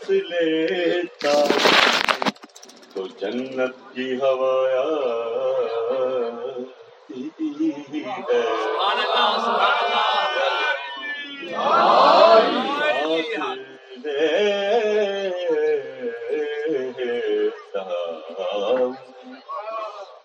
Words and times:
سانس 0.00 0.10
لیتا 0.30 1.32
تو 2.94 3.06
جنت 3.20 3.76
کی 3.94 4.14
ہوایا 4.14 4.84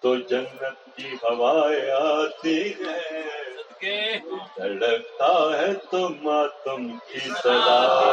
تو 0.01 0.15
جنت 0.15 0.95
کی 0.95 1.15
ہوائیں 1.23 1.89
آتی 1.91 2.59
ہے 2.79 3.15
دھڑکتا 4.57 5.31
ہے 5.51 5.73
تو 5.91 6.07
ماتم 6.21 6.87
کی 7.07 7.19
سدا 7.19 8.04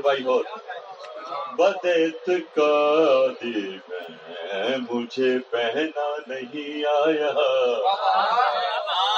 بھائی 0.00 0.24
ہو۔ 0.24 0.38
بدت 1.58 2.30
کا 2.54 2.72
میں 3.42 4.76
مجھے 4.90 5.38
پہنا 5.50 6.06
نہیں 6.26 6.84
آیا۔ 6.86 7.30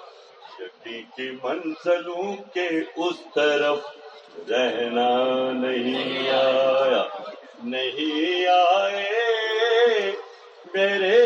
کی 1.15 1.29
منزلوں 1.43 2.35
کے 2.53 2.67
اس 2.95 3.19
طرف 3.35 4.49
رہنا 4.49 5.09
نہیں 5.53 6.29
آیا 6.29 7.03
نہیں 7.63 8.47
آئے 8.47 10.11
میرے 10.73 11.19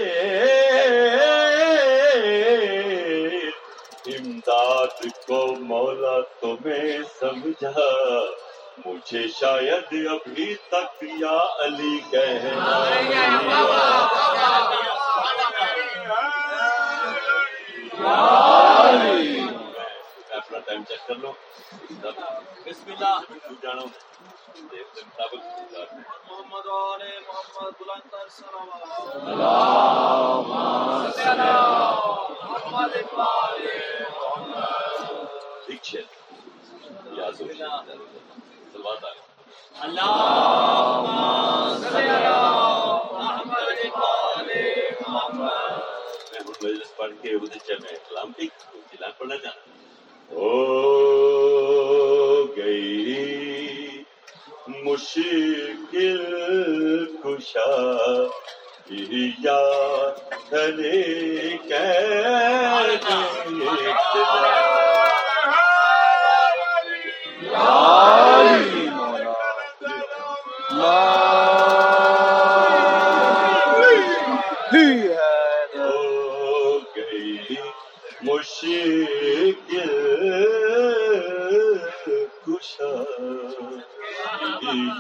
امداد 4.08 5.06
کو 5.28 5.46
مولا 5.60 6.20
تمہیں 6.40 6.98
سمجھا 7.20 7.88
مجھے 8.86 9.26
شاید 9.36 9.94
ابھی 10.10 10.54
تک 10.70 11.04
یا 11.20 11.38
علی 11.60 11.98
کہنا 12.12 12.84
نہیں 12.86 13.16
آیا۔ 17.98 19.37
ٹائم 20.68 20.84
چیک 20.84 21.06
کر 21.08 21.16
لو 21.16 21.32
بسم 22.66 22.92
اللہ 22.92 23.20
جانو 23.62 23.86
دیکھ 24.72 24.98
مطابق 24.98 25.44
محمد 26.28 26.68
آل 26.72 27.04
محمد 27.28 27.80
بلند 27.80 28.10
تر 28.12 28.28
صلوات 28.30 28.82
دیکھیے 35.68 36.02
یاد 37.14 37.42
ہو 37.42 37.48
سلوات 38.74 39.04
آ 39.04 39.10
گئی 39.10 39.26
میں 46.30 46.40
ہوں 46.40 46.54
مجلس 46.62 46.96
پڑھ 46.98 47.14
کے 47.22 47.30
ادھر 47.32 47.58
چل 47.58 47.80
میں 47.82 47.98
کلام 48.10 48.32
پڑھنا 49.12 49.38
چاہتا 49.38 49.60
ہوں 49.62 49.87
ہو 50.32 50.54
گئی 52.58 54.04
مشکل 54.84 56.26
کشا 57.24 57.72
یا 59.44 59.62
دلی 60.52 61.58
ہو 61.70 62.98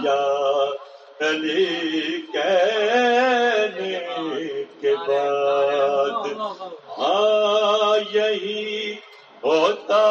یا 0.03 0.19
علی 1.19 2.21
کہنے 2.33 3.99
کے 4.81 4.93
بعد 5.07 6.27
ہاں 6.97 7.97
یہی 8.11 8.91
ہوتا 9.43 10.03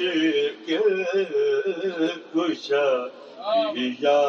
مشکل 0.00 1.04
کشا 2.34 2.84
یا 3.94 4.20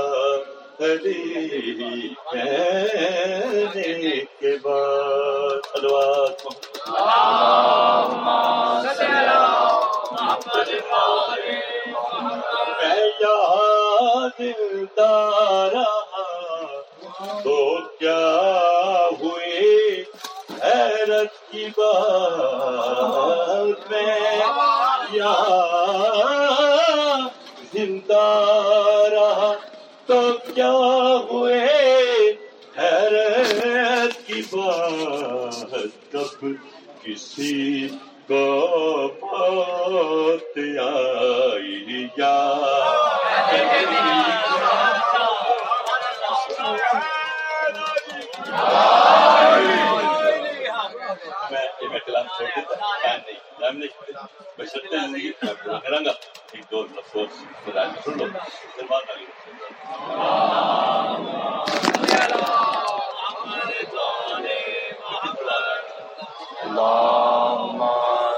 علی 0.80 2.13
کہنے 2.31 3.94
کے 4.40 4.56
بعد 4.63 5.68
الوات 5.74 6.46
میں 12.80 13.06
یاد 13.22 14.41
دارا 14.97 15.84
تو 17.44 17.59
کیا 18.00 18.19
ہوئی 19.22 20.03
حیرت 20.63 21.51
کی 21.51 21.68
بات 21.78 23.91
میں 23.91 24.88
یہاں 25.14 26.70
زندہ 27.74 28.25
رہا 29.12 29.53
تو 30.06 30.22
کیا 30.46 30.72
ہوئے 31.30 31.66
حیرت 32.78 34.28
کی 34.28 34.42
بات 34.52 35.74
کب 36.12 36.46
کسی 37.03 37.88
کو 38.28 38.44
موت 39.22 40.57
آئی 40.80 42.07
یا 42.18 42.36
میں 43.51 43.89
میں 51.91 52.00
کلام 52.06 52.27
چھوڑ 52.38 52.47
دیتا 52.56 52.75
ٹائم 53.03 53.19
نہیں 53.25 53.39
ٹائم 53.59 53.77
نہیں 53.77 54.13
بشرتے 54.57 54.97
زندگی 54.97 55.31
میں 55.41 55.53
پورا 55.63 55.80
کروں 55.80 56.06
گا 56.06 56.12
ایک 56.51 56.71
دو 56.71 56.83
لفظ 56.83 57.44
خدا 57.65 57.83
کی 57.86 58.01
سن 58.06 58.18
لو 58.18 58.25
بات 58.89 59.12
آگے 59.12 59.25
اللهم 66.63 67.81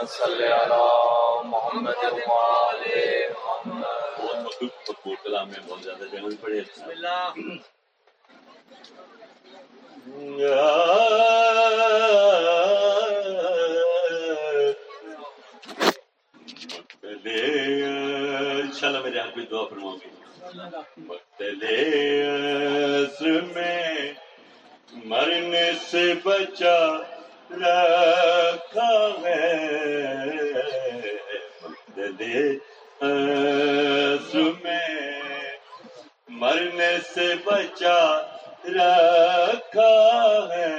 صل 0.07 0.42
على 0.44 0.81
محمد 1.45 2.04
وعلى 2.27 3.04
محمد۔ 3.30 4.19
بہت 4.19 4.38
مخلوق 4.38 5.24
کلام 5.24 5.50
میں 5.50 5.59
بہت 5.68 5.83
زیادہ 5.83 6.06
جہاں 6.12 6.30
پڑے۔ 6.42 6.62
انشاءاللہ 18.63 19.00
میرے 19.04 19.19
حق 19.19 19.38
میں 19.38 19.46
دعا 19.52 19.63
فرماؤں 19.69 19.98
گی 19.98 20.10
مقتلے 21.06 21.78
عصر 22.24 23.42
میں 23.56 24.13
مرنے 25.06 25.72
سے 25.81 26.04
بچا 26.24 26.78
رکھا 27.54 28.92
ہے 29.24 29.48
مقتلے 31.63 32.48
عصر 33.02 34.50
میں 34.64 34.90
مرنے 36.40 36.98
سے 37.14 37.34
بچا 37.46 38.00
رکھا 38.69 39.94
ہے 40.50 40.69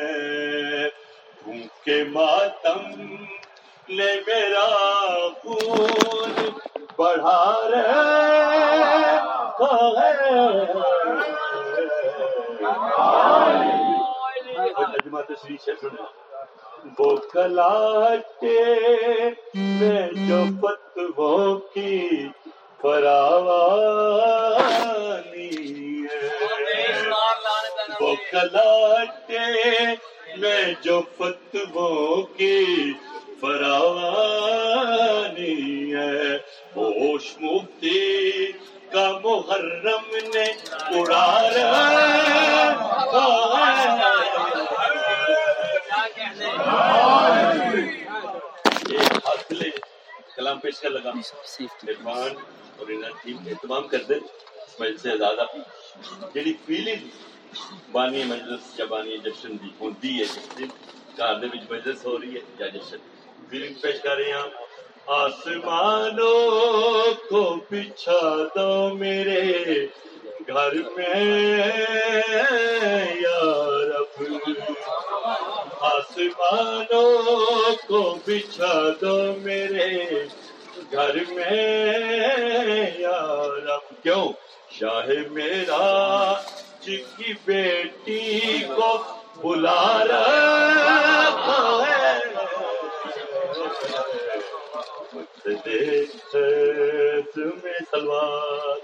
کے 1.84 2.02
ماتم 2.04 2.61
لے 3.92 4.12
میرا 4.26 4.66
خون 5.42 6.32
بڑھا 6.98 7.40
وہ 16.98 17.16
کلاٹے 17.32 18.58
میں 19.54 20.08
جو 20.26 20.42
پتو 20.62 20.91
ہوش 36.98 37.26
مفتی 37.40 38.52
کا 38.92 39.06
محرم 39.24 40.16
نے 40.34 40.44
اڑا 40.96 41.26
کلام 50.36 50.58
پیش 50.58 50.80
کر 50.80 50.90
لگا۔ 50.90 51.10
عرفان 51.88 52.32
اور 52.78 52.86
ٹیم 53.22 53.36
اہتمام 53.46 53.88
کر 53.88 54.02
دیں۔ 54.08 54.20
سے 54.78 55.16
زیادہ 55.18 55.44
جی 56.34 56.52
فیلنگ 56.66 57.08
بانی 57.92 58.22
مجلس 58.24 58.78
یا 58.78 58.84
بانی 58.84 59.16
جشن 59.24 59.56
دی 59.62 59.70
ہوندی 59.80 60.18
ہے۔ 60.18 60.24
جس 60.24 60.58
دن 60.58 60.68
گھر 61.16 61.34
دے 61.40 61.46
وچ 61.46 61.70
مجلس 61.70 62.04
ہو 62.06 62.18
رہی 62.20 62.34
ہے، 62.34 62.40
یا 62.58 62.66
جشن 62.66 63.00
فیلنگ 63.50 63.74
پیش 63.82 64.00
کر 64.02 64.16
رہے 64.16 64.32
ہیں 64.32 64.61
آسمانوں 65.06 67.10
کو 67.30 67.56
بچھا 67.70 68.46
دو 68.56 68.94
میرے 68.94 69.86
گھر 70.48 70.72
میں، 70.96 71.70
یا 73.20 73.66
رب۔ 73.66 74.24
آسمانوں 75.80 77.18
کو 77.88 78.16
بچھا 78.26 78.88
دو 79.00 79.34
میرے 79.42 80.04
گھر 80.92 81.16
میں، 81.28 82.90
یا 82.98 83.46
رب۔ 83.66 84.02
کیوں؟ 84.02 84.28
شاہ 84.70 85.06
میرا 85.30 86.34
کی 86.86 87.32
بیٹی 87.44 88.40
کو 88.76 88.98
بلا 89.42 90.04
رہا 90.08 91.82
ہے۔ 91.88 92.01
تمہیں 97.34 97.80
سلوار 97.90 98.78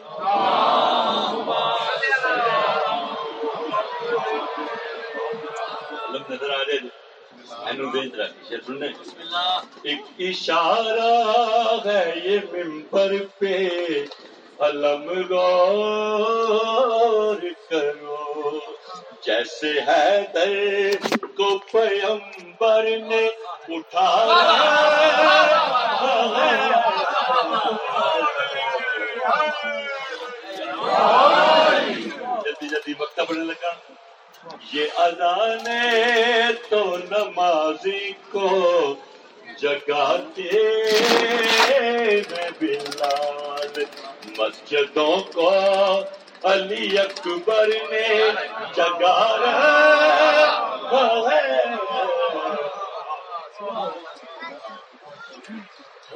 نظر 6.11 6.51
آ 6.51 6.63
رہے 6.63 6.79
ایک 9.83 10.01
اشارہ 10.21 11.13
ہے 11.87 12.03
یہ 12.25 12.39
ممبر 12.53 13.15
پہ 13.39 13.57
علم 14.61 15.09
غور 15.31 17.41
کرو 17.71 18.59
جیسے 19.23 19.73
ہے 19.87 20.25
در 20.35 21.07
کو 21.37 21.57
پیمبر 21.73 22.85
نے 23.01 23.27
اٹھا 23.69 24.09
جلدی 32.45 32.69
جلدی 32.69 32.95
وقت 32.99 33.21
پڑھنے 33.29 33.45
لگا۔ 33.45 33.73
یہ 34.73 34.87
اذان 34.97 35.67
تو 36.69 36.97
نمازی 37.11 38.13
کو 38.31 38.49
جگاتے 39.59 40.51
میں 42.31 42.51
بلال۔ 42.61 43.85
مسجدوں 44.39 45.17
کو 45.35 45.51
علی 46.45 46.99
اکبر 46.99 47.69
نے 47.91 48.09
جگا 48.77 49.19
رہا 49.41 49.73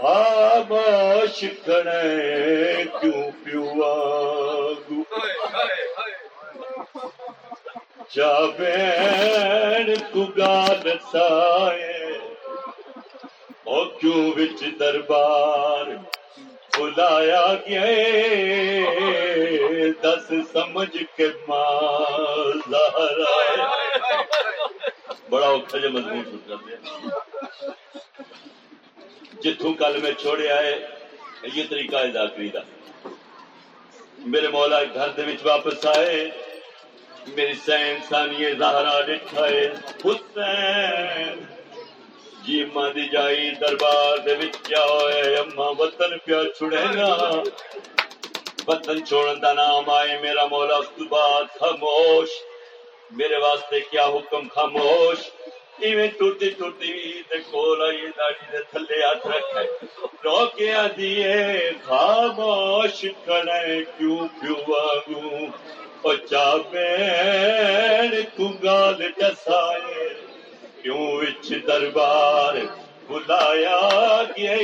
خاموش 0.03 1.37
کھڑے 1.65 2.85
کیوں 3.01 3.23
پیوا 3.43 3.93
جا 8.15 8.33
بین 8.57 9.93
کو 10.13 10.25
گال 10.37 10.89
سائے 11.13 12.01
او 13.65 13.85
کیوں 14.01 14.25
وچ 14.37 14.65
دربار 14.81 15.87
بلایا 16.79 17.47
گیا 17.69 17.85
دس 20.03 20.33
سمجھ 20.53 20.97
کے 21.17 21.29
ماں 21.49 21.81
بڑا 25.31 25.47
اوکھا 25.47 25.79
جا 25.79 25.89
مضمون 25.89 26.39
کر 26.49 26.57
دیا۔ 26.67 27.12
جتوں 29.45 29.73
کل 29.81 29.95
میں 30.03 30.13
چھوڑے 30.23 30.49
آئے 30.51 30.73
یہ 31.55 31.65
طریقہ 31.71 31.97
ہے 31.97 32.11
ذاکری 32.13 32.49
دا۔ 32.55 32.61
میرے 34.33 34.49
مولا 34.49 34.83
گھر 34.95 35.09
دے 35.17 35.23
وچ 35.29 35.41
واپس 35.47 35.87
آئے، 35.95 36.17
میری 37.37 37.55
سین 37.65 37.97
سانی 38.09 38.53
زہرا 38.59 39.01
ڈٹھائے 39.07 39.61
حسین 40.05 41.35
جی 42.45 42.65
ماں 42.75 42.91
دی 42.95 43.05
جائی 43.13 43.51
دربار 43.61 44.17
دے 44.27 44.35
وچ 44.41 44.57
کیا 44.69 44.85
ہوئے 44.85 45.21
اما 45.37 45.69
وطن 45.79 46.11
پیا 46.25 46.41
چھڑے 46.59 46.85
نا 46.97 47.09
وطن 48.69 49.05
چھوڑن 49.07 49.43
دا 49.43 49.53
نام 49.53 49.91
آئے، 49.91 50.19
میرا 50.23 50.45
مولا 50.51 50.77
اس 50.77 50.89
تو 50.97 51.05
بعد 51.13 51.45
خاموش۔ 51.61 52.31
میرے 53.19 53.37
واسطے 53.37 53.81
کیا 53.91 54.05
حکم 54.15 54.49
خاموش؟ 54.55 55.19
ایویں 55.79 56.09
ٹوٹی 56.19 56.49
ہاتھ 58.99 59.27
رکھے 59.27 59.63
رو 60.15 60.37
دربار 71.67 72.55
بلایا 73.09 73.81
گیا 74.37 74.57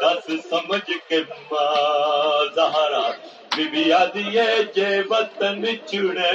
دس 0.00 0.30
سمجھ 0.50 0.90
کے 1.08 1.20
ماں 1.50 2.44
زہرا 2.56 3.08
بی 3.56 3.92
آدھی 3.92 4.36
جے 4.74 4.90
وطن 5.10 5.64
چڑے 5.86 6.32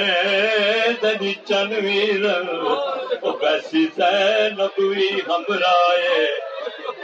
دنی 1.02 1.32
چنویر 1.44 2.24
او 2.26 2.99
ویسی 3.22 3.84
زینب 3.96 4.78
وی 4.78 5.08
ہمرائے 5.28 6.26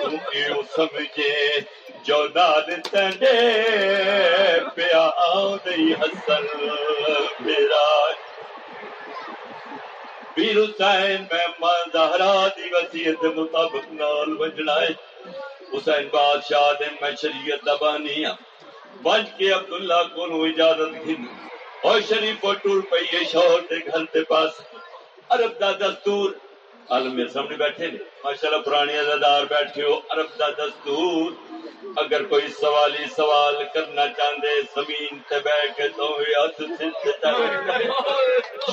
تم 0.02 0.16
کیوں 0.30 0.62
سمجھے 0.76 1.34
جو 2.04 2.22
نال 2.34 2.70
تنڈے 2.82 3.32
پیا 4.74 5.00
آدھی 5.24 5.92
حسن 5.92 6.46
میرا 7.40 7.84
پیر 10.34 10.58
حسین 10.58 11.24
میں 11.30 11.74
زہرا 11.92 12.32
دی 12.56 12.72
وصیت 12.72 13.24
مطابق 13.36 13.92
نال 13.92 14.36
وجنا 14.40 14.80
ہے 14.80 14.92
حسین 15.72 16.08
بادشاہ 16.12 16.72
دے 16.80 16.88
میں 17.00 17.10
شریعت 17.22 17.66
دبانی 17.66 18.24
ہاں 18.24 18.34
بج 19.02 19.24
کے 19.38 19.52
عبداللہ 19.52 20.02
کو 20.14 20.42
اجازت 20.44 21.04
گھن 21.04 21.24
اور 21.82 22.00
شریف 22.08 22.40
کو 22.40 22.52
ٹور 22.62 22.80
پئیے 22.90 23.24
شوہر 23.32 23.60
دے 23.70 23.78
گھر 23.86 24.04
دے 24.14 24.22
پاس 24.28 24.60
عرب 25.30 25.60
دا 25.60 25.70
دستور۔ 25.72 26.30
عالم 26.90 27.14
میرے 27.16 27.28
سامنے 27.28 27.56
بیٹھے 27.56 27.86
نے 27.90 27.98
ماشاءاللہ 28.24 28.62
پرانی 28.62 28.98
ازادار 28.98 29.44
بیٹھے 29.50 29.82
ہو۔ 29.82 29.94
عرب 30.10 30.38
دا 30.38 30.48
دستور۔ 30.58 31.30
اگر 32.02 32.22
کوئی 32.30 32.48
سوالی 32.60 33.04
سوال 33.16 33.56
کرنا 33.74 34.06
چاہتے 34.16 34.60
زمین 34.74 35.18
تے 35.28 35.38
بہ 35.44 35.56
کے 35.76 35.88
تو 35.96 36.06
ہاتھ 36.20 36.62
سر 36.78 37.82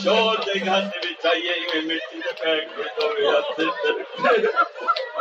شور 0.03 0.36
دے 0.45 0.53
گھر 0.65 0.81
بھی 1.01 1.13
چاہیے 1.24 1.81
مٹی 1.88 2.19
تے 2.22 2.31
بہ 2.41 2.55
کے 2.75 2.89
تو 2.98 3.07
ہاتھ 3.25 3.62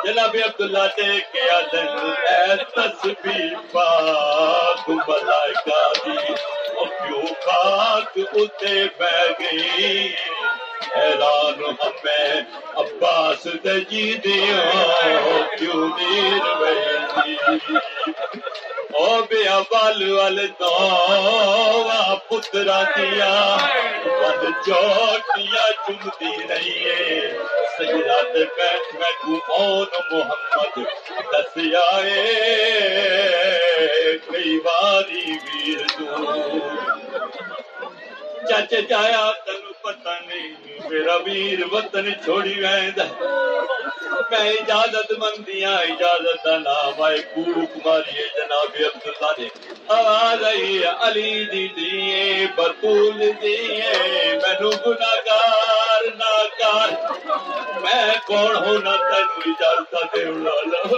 جناب 0.04 0.36
عبداللہ 0.44 0.86
دے 0.96 1.10
کے 1.32 1.48
آدن 1.50 1.88
اے 2.28 2.56
تسبیح 2.74 3.54
پاک، 3.72 4.88
ملائکہ 5.08 5.82
دی، 6.04 6.32
او 6.76 6.84
کیوں 6.84 7.26
پاک 7.46 8.18
اتے 8.32 8.74
بہ 8.98 9.16
گئی؟ 9.40 10.12
حیران 10.96 11.62
ہمیں 11.80 12.40
عباس 12.82 13.46
دجی 13.64 14.12
دیا 14.24 14.62
کیوں 15.58 15.88
دیر 15.98 16.44
بہتی 16.60 17.34
او 18.98 19.06
بے 19.30 19.42
ابال 19.48 20.02
وال 20.10 20.38
تو 20.58 20.70
پترا 22.28 22.82
دیا 22.96 23.32
بد 24.04 24.44
چوٹیا 24.66 25.64
چمتی 25.86 26.32
رہی 26.48 26.78
ہے۔ 26.84 27.30
سجدہ 27.78 28.20
بیٹھ 28.56 28.94
میں 28.94 29.12
کو 29.22 29.54
اون 29.54 29.86
محمد 30.10 30.78
دس 31.32 31.56
آئے 31.82 32.22
کئی 34.26 34.58
باری 34.64 35.24
ویر 35.44 35.86
دور 35.98 36.68
چچ 38.48 38.74
جایا 38.88 39.30
تین 39.92 40.54
میرا 40.88 41.16
ویر 41.16 41.58
وطن 41.72 42.14
چھوڑی 42.24 42.66
ویند۔ 42.66 42.98
میں 44.30 44.50
اجازت 44.50 45.12
مندیاں، 45.18 45.78
اجازت 45.78 46.44
دا 46.44 46.58
نام 46.58 47.02
آئے 47.02 47.18
کوک 47.18 47.86
ماری 47.86 48.22
جناب 48.22 48.76
عبداللہ 48.80 49.30
نے۔ 49.38 49.48
آواز 49.88 50.44
آئی 50.44 50.84
علی 50.84 51.44
دی 51.44 51.68
دیئے 51.68 52.46
برطول 52.56 53.30
دیئے۔ 53.42 53.92
مینو 54.42 54.70
گناہگار، 54.70 56.02
ناکار۔ 56.14 56.88
میں 57.80 58.14
کون 58.26 58.56
ہونا 58.56 58.96
تینو 58.96 59.40
اجازت 59.46 60.16
دے 60.16 60.24
والا 60.24 60.96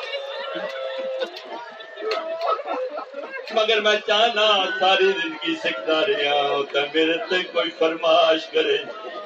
مگر 3.56 3.80
میں 3.80 3.97
چاہنا 4.06 4.47
ساری 4.80 5.06
زندگی 5.06 5.54
سکھتا 5.64 6.00
رہا 6.00 6.61
تو 6.73 6.80
میرے 6.94 7.16
تے 7.30 7.42
کوئی 7.52 7.71
فرماش 7.78 8.47
کرے، 8.47 8.76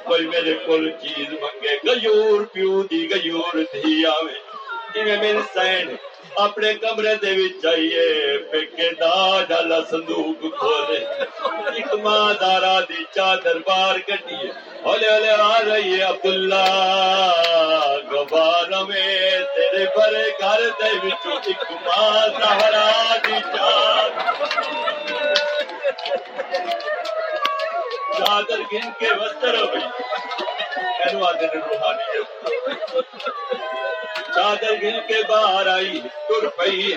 کوئی 0.04 0.26
میرے 0.26 0.54
کول 0.66 0.90
چیز 1.02 1.28
منگے۔ 1.42 1.74
گیور 1.86 2.44
پیو 2.52 2.82
دی 2.82 3.02
گیور 3.10 3.56
دھی 3.72 4.06
آوے۔ 4.06 4.36
جی 4.94 5.02
میرے 5.04 5.38
سین 5.54 5.94
اپنے 6.36 6.74
کمرے 6.74 7.14
دے 7.22 7.32
وچ 7.38 7.66
آئیے، 7.66 8.06
پکے 8.50 8.90
دا 9.00 9.14
ڈالا 9.48 9.78
صندوق 9.90 10.40
کھولے۔ 10.58 11.00
ایک 11.76 11.94
ماں 12.02 12.34
دارا 12.40 12.80
دی 12.88 13.04
چادر 13.14 13.56
بار 13.66 13.98
کٹیے 14.06 14.50
ہولے 14.84 15.08
ہولے 15.12 15.30
آ 15.30 15.58
رہی 15.66 15.94
ہے 15.94 16.02
عبداللہ۔ 16.02 16.64
گبار 18.10 18.70
میں 18.88 19.40
تیرے 19.54 19.84
بڑے 19.96 20.24
گھر 20.40 20.60
دے 20.80 20.90
وچوں 21.02 21.38
ایک 21.46 21.62
ماں 21.86 22.20
سہرا 22.38 22.86
دی 23.24 23.38
چادر 23.52 24.12
چادر 28.18 28.60
گن 28.72 28.90
کے 28.98 29.10
وستر 29.20 29.54
ہوئی 29.62 29.82
اینو 31.02 31.24
آدھے 31.26 31.46
نے 31.54 31.60
روحانی 31.66 32.22
چادر 34.34 34.74
گن 34.82 34.98
کے 35.08 35.22
باہر 35.28 35.66
آئی، 35.74 36.00
تر 36.28 36.46
پئی۔ 36.56 36.94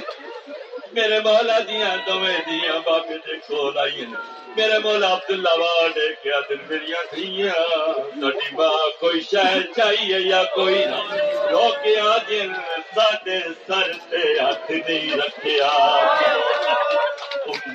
میرے 0.93 1.19
مولا 1.25 1.59
دیاں 1.67 1.95
دویں 2.07 2.37
دیاں 2.47 2.79
بابے 2.85 3.17
دے 3.25 3.35
کول 3.47 3.77
آئی 3.83 4.05
میرے 4.55 4.77
مولا 4.83 5.07
عبداللہ 5.13 5.87
نے 5.95 6.07
کیا 6.23 6.39
دل 6.49 6.61
میری 6.69 6.93
دھیاں 7.11 7.53
تڈی 8.21 8.55
ماں 8.55 8.89
کوئی 8.99 9.21
شہر 9.31 9.61
چاہیے 9.75 10.19
یا 10.19 10.43
کوئی 10.55 10.85
نہ؟ 10.85 10.99
روکیا 11.51 12.03
آ 12.03 12.17
ساڈے 12.95 13.39
سر 13.67 13.91
تے 14.09 14.23
ہاتھ 14.39 14.71
نہیں 14.71 15.15
رکھیا۔ 15.17 15.69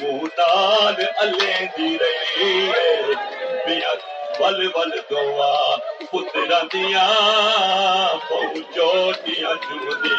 منہ 0.00 0.24
نال 0.38 1.02
اللہ 1.16 1.64
دی 1.76 1.96
رہی 2.00 2.70
بیا 3.66 3.94
ول 4.40 4.66
ول 4.66 4.90
دعا 5.10 5.76
پترا 6.02 6.60
دیا 6.72 7.04
پہنچوٹیاں 8.28 9.54
چمدی 9.62 10.16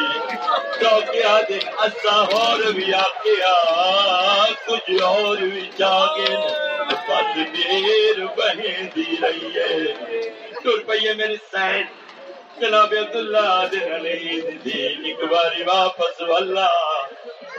چوکیا 0.80 1.38
دن 1.50 1.68
اسا 1.86 2.16
ہور 2.24 2.72
بھی 2.72 2.94
آکیا 2.96 3.54
کچھ 4.68 4.90
اور 5.04 5.38
بھی 5.38 5.70
جاگے 5.78 6.36
بس 7.08 7.38
دیر 7.54 8.26
بہندی 8.38 9.16
رہی 9.22 9.54
ہے 9.56 10.22
تر 10.64 10.84
پئیے 10.88 11.14
میری 11.14 11.36
سائن 11.52 11.86
جناب 12.60 12.94
عبداللہ 13.00 13.66
دن 13.72 13.92
علی 13.94 14.42
دی 14.66 14.82
ایک 14.82 15.24
باری 15.32 15.64
واپس 15.64 16.22
واللہ 16.22 16.68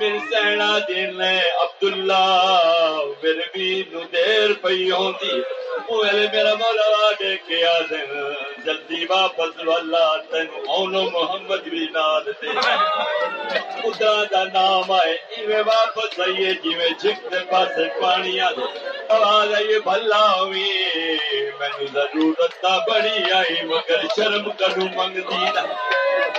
میری 0.00 0.19
سینا 0.31 0.73
دن 0.88 1.21
عبداللہ 1.21 2.25
میرے 3.23 3.49
بھی 3.53 3.71
نو 3.93 4.03
دیر 4.12 4.53
پئی 4.62 4.91
ہوندی 4.91 5.41
ویلے 5.90 6.26
میرا 6.33 6.54
مولا 6.61 6.88
واڈے 6.95 7.37
کے 7.47 7.62
جلدی 8.64 9.04
واپس 9.11 9.62
والا 9.66 10.07
تین 10.30 10.47
اونو 10.68 11.02
محمد 11.14 11.62
بھی 11.73 11.87
نال 11.95 12.25
دے۔ 12.42 12.50
خدا 13.80 14.14
دا 14.30 14.42
نام 14.54 14.90
آئے، 14.92 15.14
ایویں 15.37 15.62
واپس 15.66 16.18
آئیے، 16.26 16.50
جیویں 16.62 16.92
جھک 17.00 17.30
دے 17.33 17.40
پاسے 17.50 17.88
پانی 18.00 18.40
آ 18.40 18.50
دے۔ 18.57 18.66
آواز 19.16 19.54
آئیے، 19.54 19.78
بھلا 19.88 20.25
ہوئی 20.40 20.68
مینو 21.61 21.87
ضرورت 21.95 22.52
تا 22.62 22.76
بڑی 22.88 23.18
آئی، 23.38 23.57
مگر 23.71 24.07
شرم 24.16 24.50
کروں 24.59 24.88
منگ 24.97 25.16
دینا 25.30 25.62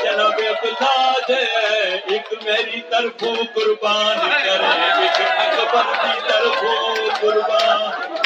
جناب 0.04 0.40
عبداللہ 0.52 1.14
دے، 1.28 1.44
ایک 2.12 2.34
میری 2.44 2.82
طرفوں 2.90 3.36
قربان 3.54 4.18
کرے، 4.46 4.72
ایک 5.02 5.22
اکبر 5.46 5.86
دی 6.04 6.20
طرفوں 6.30 6.80
قربان۔ 7.22 8.19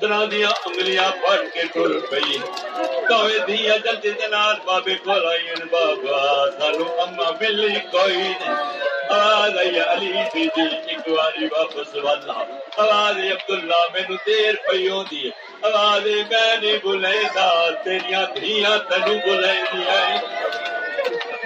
پترا 0.00 0.24
دیا 0.24 0.48
انگلیاں 0.66 1.10
پڑ 1.22 1.36
کے 1.54 1.62
ٹر 1.72 1.98
پئی 2.10 2.36
دیا 3.46 3.76
جلدی 3.84 4.10
دنال 4.20 4.54
بابے 4.64 4.94
کو 5.04 5.16
لائن 5.16 5.66
بابا 5.70 6.20
سانو 6.58 6.84
اما 7.02 7.28
ملی 7.40 7.74
کوئی 7.90 8.16
نہیں 8.16 8.56
آواز 9.10 9.58
آئی 9.58 9.80
علی 9.82 10.12
دی 10.34 10.46
دی 10.46 10.62
ایک 10.62 11.08
واری 11.08 11.46
واپس 11.52 11.94
والا 11.96 12.38
آواز 12.78 13.18
عبداللہ 13.26 13.82
مینو 13.94 14.16
دیر 14.26 14.54
پئی 14.68 14.88
ہوندی 14.88 15.24
ہے 15.24 15.30
آواز 15.68 16.06
میں 16.30 16.56
نہیں 16.62 17.28
تیریاں 17.84 18.24
دھیاں 18.34 18.76
دیا 18.88 19.56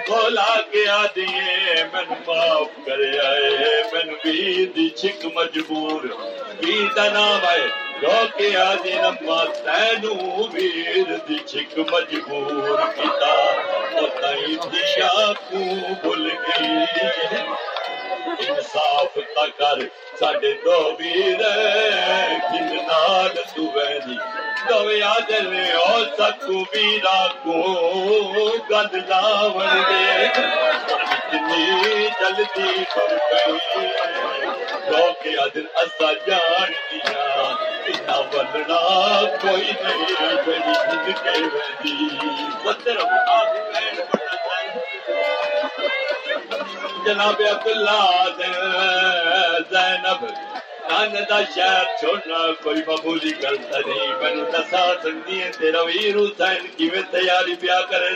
بولا 0.07 0.49
کے 0.71 0.85
دیے 1.15 1.83
من 1.93 2.13
معاف 2.27 2.85
کرے 2.85 3.17
آئے 3.21 3.81
من 3.93 4.13
بھی 4.23 4.65
دی 4.75 4.89
چھک 4.91 5.25
مجبور 5.35 6.05
بھی 6.59 6.85
دا 6.95 7.07
نام 7.09 7.45
آئے 7.47 7.67
ویر 10.53 11.09
دی 11.27 11.37
چھک 11.47 11.77
مجبور 11.91 12.79
کیتا 12.95 13.35
او 13.97 14.05
دیا 14.15 15.31
کو 15.49 15.63
بھول 16.01 16.29
گئی 16.45 16.73
انصاف 18.39 19.17
تا 19.35 19.45
کر 19.59 19.81
ساڈے 20.19 20.53
دو 20.65 20.79
ویر 20.99 21.41
جن 22.51 22.75
نال 22.87 23.35
تو 23.55 23.63
ویندی 23.75 24.17
دوے 24.69 25.01
آدل 25.03 25.53
او 25.77 26.03
سکو 26.17 26.59
ویرا 26.73 27.19
کو 27.43 27.57
گد 28.69 28.95
لاون 29.09 29.73
دے 29.89 30.27
اتنی 31.35 32.09
جلدی 32.19 32.85
کر 32.85 33.15
جان 36.27 36.71
دیا 37.85 38.21
بلنا 38.31 38.79
کوئی 39.41 39.71
نہیں 39.73 40.37
میری 40.45 40.73
زندگی 40.85 41.43
جناب 47.05 47.41
عبداللہ 47.51 48.01
زینب 49.69 50.23
نان 50.89 51.15
دا 51.29 51.41
شہر 51.55 51.83
چھوڑنا 51.99 52.51
کوئی 52.63 52.81
معمولی 52.87 53.31
گلتا 53.41 53.79
نہیں 53.79 54.13
مینو 54.21 54.49
دسا 54.51 54.85
سکتی 55.03 55.41
ہے 55.41 55.51
تیرا 55.59 55.81
ویر 55.83 56.17
حسین 56.17 56.67
کیویں 56.77 57.01
تیاری 57.11 57.55
پیا 57.61 57.81
کرے 57.91 58.13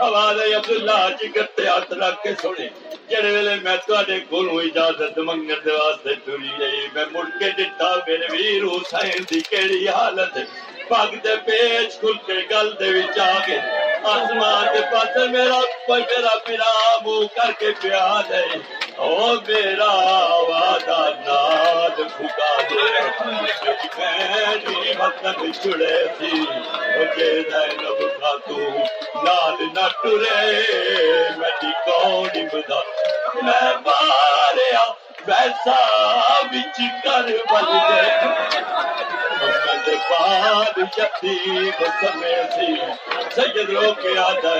آواز 0.00 0.40
ہے 0.40 0.52
عبداللہ 0.54 1.08
جی 1.20 1.28
جگر 1.28 1.46
تے 1.54 1.66
ہاتھ 1.66 1.92
رکھ 1.92 2.22
کے 2.22 2.30
سونے 2.42 2.68
جڑے 3.10 3.30
ویلے 3.32 3.54
میں 3.62 3.76
تواڈے 3.86 4.18
کولوں 4.28 4.56
اجازت 4.56 5.18
منگن 5.18 5.60
دے 5.64 5.72
واسطے 5.72 6.14
ٹری 6.24 6.50
گئی۔ 6.58 6.86
میں 6.94 7.04
مڑ 7.12 7.24
کے 7.38 7.50
ڈٹھا 7.50 7.90
میرے 8.06 8.26
ویر 8.32 8.64
حسین 8.72 9.22
دی 9.30 9.40
کیڑی 9.50 9.88
حالت 9.88 10.38
پگ 10.88 11.14
دے 11.24 11.34
پیچ 11.46 12.00
کھل 12.00 12.12
کے 12.26 12.38
گل 12.50 12.72
دے 12.80 12.88
وچ 12.98 13.18
آ 13.18 13.32
گئے۔ 13.48 13.60
آسمان 14.04 14.66
کے 14.72 14.80
پاس 14.92 15.16
میرا 15.30 15.60
میرا 15.88 16.34
پیرا 16.44 16.72
منہ 17.04 17.26
کر 17.34 17.50
کے 17.58 17.70
پیا 17.80 18.20
دے۔ 18.28 18.44
او 18.96 19.34
میرا 19.48 19.92
وعدہ 20.48 21.02
ناد 21.26 21.96
پھکا 22.16 22.60
دے۔ 22.70 22.80
میری 23.98 24.92
وطن 24.98 25.52
چھڑے 25.52 26.04
تھی، 26.18 26.32
مجھے 26.96 27.42
زینب 27.50 28.00
خاتو 28.20 28.58
ناد 29.14 29.60
نہ 29.74 29.86
ٹرے 30.02 30.36
میری 31.38 31.70
کوڑی 31.84 32.42
بدا 32.52 32.80
میں 33.36 33.72
ماریا 33.86 34.84
ویسا 35.26 35.76
بچ 36.52 36.80
کر 37.04 37.28
بل 37.50 37.66
دے 37.88 38.06
محمد 39.32 39.88
پاد 40.08 40.78
یتیم 40.98 41.82
سمے 42.00 42.34
سی 42.54 42.74
سجد 43.36 43.70
رو 43.70 43.92
کے 44.02 44.18
آدھے 44.18 44.56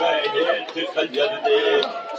میں 0.00 0.20
ہیٹ 0.34 0.78
خجر 0.94 1.34
دے 1.46 1.60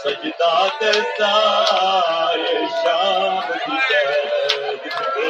سجدہ 0.04 0.68
تے 0.80 0.92
سائے 1.18 2.62
شام 2.82 3.40
دی 3.50 3.78
قید 3.88 4.92
دے 5.16 5.30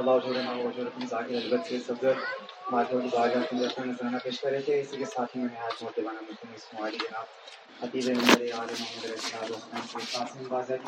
اللہ 0.00 0.10
وجود 0.10 0.36
نام 0.36 0.60
وجود 0.60 0.86
اپنی 0.86 1.06
ذاکر 1.10 1.34
البت 1.34 1.66
سے 1.68 1.78
صدر 1.86 2.12
مارکیٹ 2.72 3.14
بازار 3.14 3.42
کے 3.50 3.64
اپنا 3.66 3.84
نذرانہ 3.84 4.18
پیش 4.24 4.40
کرے 4.40 4.60
تھے۔ 4.66 4.80
اسی 4.80 4.96
کے 4.96 5.04
ساتھ 5.04 5.36
ہی 5.36 5.40
میں 5.42 5.48
نہایت 5.52 5.82
محتبانہ 5.82 6.20
ملتمس 6.28 6.62
اسماعیل 6.62 6.96
جناب 6.98 7.26
خطیب 7.80 8.08
نمبر 8.08 8.40
عالم 8.58 8.80
محمد 8.80 9.04
رسول 9.04 9.38
اللہ 9.40 9.44
علیہ 9.44 9.76
وسلم 9.76 10.04
قاسم 10.12 10.48
بازار 10.48 10.78